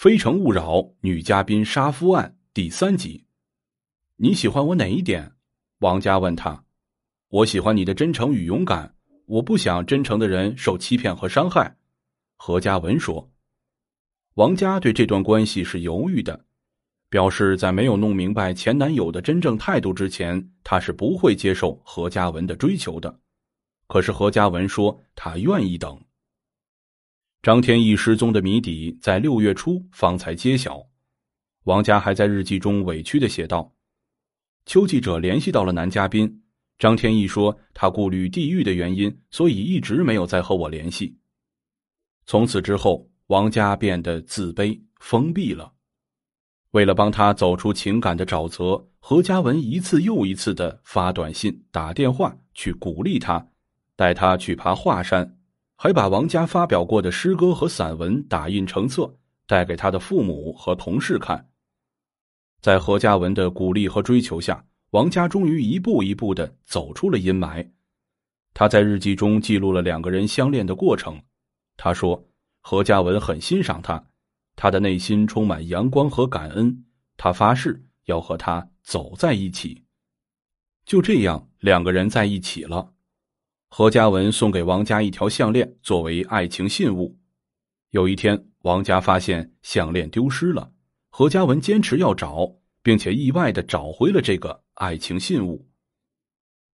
[0.00, 3.26] 非诚勿扰女嘉宾杀夫案第三集。
[4.16, 5.30] 你喜欢我哪一点？
[5.80, 6.64] 王佳问他。
[7.28, 8.94] 我喜欢你的真诚与勇敢。
[9.26, 11.76] 我不想真诚的人受欺骗和伤害。
[12.36, 13.30] 何嘉文说。
[14.36, 16.46] 王佳对这段关系是犹豫的，
[17.10, 23.20] 表示在没有弄明白前男友的真正态度之前，他是不会接受何嘉文的追求的。
[23.86, 26.02] 可是何嘉文说他愿意等。
[27.42, 30.86] 张天翼失踪的谜底在六月初方才揭晓，
[31.64, 33.72] 王佳还在日记中委屈的写道
[34.66, 36.42] ：“邱记者联系到了男嘉宾
[36.78, 41.16] 张天翼，说他顾虑地域的原因，所以一直没有再和我联系。”
[42.26, 45.72] 从此之后，王佳变得自卑封闭了。
[46.72, 53.48] 为了帮他走出情感的沼泽，何嘉文一次又一次的发短信、打电话去鼓励他，
[53.96, 55.38] 带他去爬华山。
[55.82, 59.10] 还把王佳发表过的诗歌和散文打印成册，
[59.46, 61.48] 带给他的父母和同事看。
[62.60, 67.66] 在何嘉文的鼓励和追求下，王佳终于一步一步的走出了阴霾。
[68.52, 71.18] 他在日记中记录了两个人相恋的过程。
[71.78, 72.22] 他说
[72.60, 74.04] ：“何嘉文很欣赏他，
[74.56, 76.84] 他的内心充满阳光和感恩。
[77.16, 79.82] 他发誓要和他走在一起。”
[80.84, 82.92] 就这样，两个人在一起了。
[83.72, 87.16] 何嘉文送给王佳一条项链作为爱情信物。
[87.90, 90.72] 有一天，王佳发现项链丢失了，
[91.08, 95.64] 何嘉文坚持要找，并且意外的找回了这个爱情信物。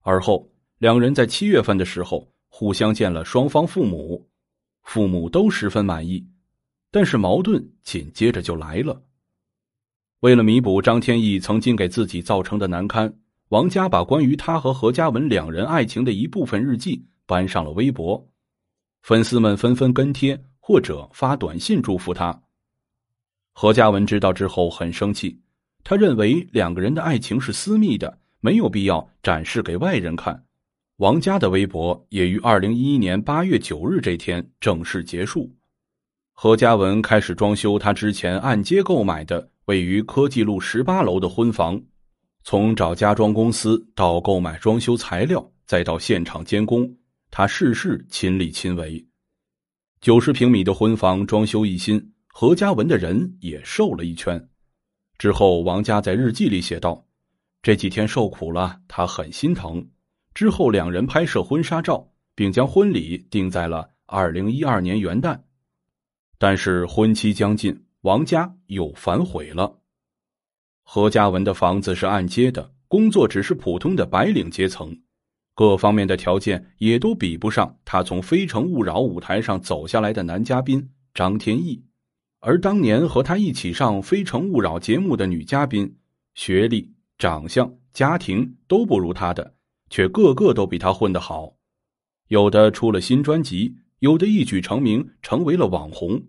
[0.00, 4.26] 而后，两人在七月份的时候互相见了双方父母，
[4.82, 6.26] 父母都十分满意，
[6.90, 9.02] 但是矛盾紧接着就来了。
[10.20, 13.14] 为了弥补张天翼曾经给自己造成的难堪。
[13.48, 18.28] 王佳把关于他和何嘉文两人爱情的一部分日记搬上了微博，
[19.00, 22.42] 粉丝们纷纷跟贴或者发短信祝福他。
[23.54, 25.40] 何嘉文知道之后很生气，
[25.82, 30.44] 他认为两个人的爱情是私密的，没有必要展示给外人看。
[30.98, 35.50] 王佳的微博也于二零一一年八月九日这天正式结束。
[36.34, 41.80] 何嘉文开始装修他之前按揭购买的位于科技路十八楼的婚房。
[42.50, 46.90] 从找家装公司到购买装修材料，再到现场监工，
[47.30, 49.06] 他事事亲力亲为。
[50.00, 54.48] 九十平米的婚房装修一新，何嘉文的人也瘦了一圈。
[55.18, 57.04] 之后，王佳在日记里写道
[57.60, 59.86] ：“这几天受苦了，他很心疼。”
[60.32, 65.38] 之后，两人拍摄婚纱照，并将婚礼定在了二零一二年元旦。
[66.38, 69.77] 但是婚期将近，王佳又反悔了。
[70.90, 74.98] 何嘉文的房子是按揭的，工作只是普通的白领阶层，
[75.54, 81.84] 各方面的条件也都比不上他从《非诚勿扰》舞台上走下来的男嘉宾张天翼。
[82.40, 85.94] 而当年和他一起上《非诚勿扰》节目的女嘉宾，
[86.34, 89.56] 学历、长相、家庭都不如他的，
[89.90, 91.52] 却个个都比他混得好，
[92.28, 96.22] 有的出了新专辑，有的一举成名，成为了网红，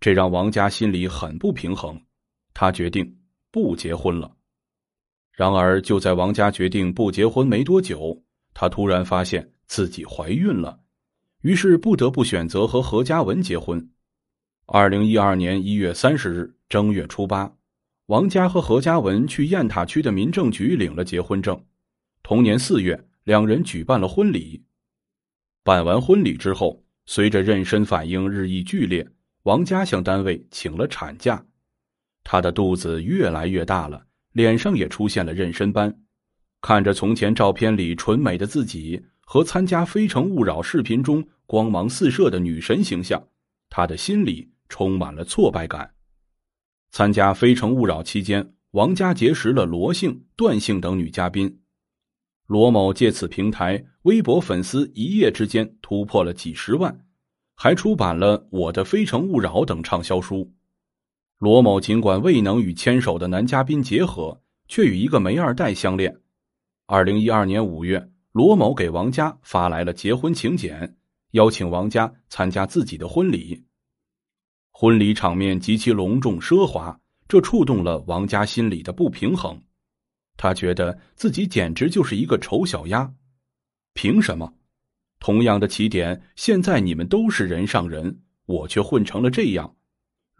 [0.00, 2.02] 这让王佳心里很不平衡，
[2.52, 3.18] 他决定。
[3.52, 4.34] 不结婚了。
[5.30, 10.80] 然而，就在王佳决定不结婚没多久，她突然发现自己怀孕了，
[11.42, 13.90] 于是不得不选择和何嘉文结婚。
[14.66, 17.54] 二零一二年一月三十日正月初八，
[18.06, 21.62] 王佳和何嘉文去雁塔区的民政局领了结婚证。
[22.22, 24.64] 同年四月，两人举办了婚礼。
[25.62, 29.08] 办完婚礼之后，随着妊娠反应日益剧烈，
[29.44, 31.44] 王佳向单位请了产假。
[32.24, 36.00] 她的肚子越来越大了，脸上也出现了妊娠斑。
[36.60, 43.22] 看着从前照片里纯美的自己和参加《非诚勿扰》视频中光芒四射的女神形象，
[43.68, 45.94] 她的心里充满了挫败感。
[46.90, 51.58] 参加《非诚勿扰》期间，王佳结识了罗姓、段姓等女嘉宾。
[52.46, 57.06] 罗某借此平台，微博粉丝一夜之间突破了几十万，
[57.56, 60.52] 还出版了《我的非诚勿扰》等畅销书。
[61.42, 66.20] 罗某尽管未能与牵手的男嘉宾结合，却与一个煤二代相恋。
[66.86, 70.96] 二零一二年五月，罗某给王佳发来了结婚请柬，
[71.32, 73.60] 邀请王佳参加自己的婚礼。
[74.70, 76.96] 婚礼场面极其隆重奢华，
[77.26, 79.60] 这触动了王佳心里的不平衡。
[80.36, 83.12] 他觉得自己简直就是一个丑小鸭。
[83.94, 84.54] 凭什么？
[85.18, 89.74] 同样的起点，现在你们都是人上人，我却混成了这样。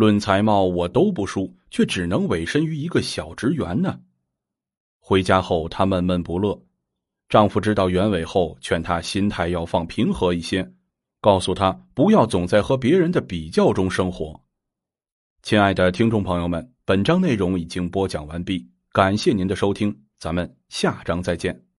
[0.00, 4.00] 论才貌，我都不输，却只能委身于一个小职员呢。
[4.98, 6.58] 回家后，她闷闷不乐。
[7.28, 10.72] 丈夫知道原委后，劝她心态要放平和一些，
[11.20, 14.40] 告诉她不要总在和别人的比较中生活。
[15.42, 21.69] 亲爱的听众朋友们，本章内容已经播讲完毕，感谢您的收听，咱们下章再见。